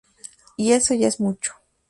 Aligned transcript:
Y 0.57 0.71
eso 0.71 0.95
ya 0.95 1.07
es 1.07 1.19
mucho". 1.19 1.53